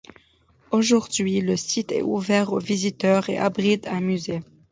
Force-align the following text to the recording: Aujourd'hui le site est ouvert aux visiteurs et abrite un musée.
Aujourd'hui 0.71 1.41
le 1.41 1.55
site 1.55 1.91
est 1.91 2.01
ouvert 2.01 2.53
aux 2.53 2.57
visiteurs 2.59 3.29
et 3.29 3.37
abrite 3.37 3.85
un 3.87 4.01
musée. 4.01 4.41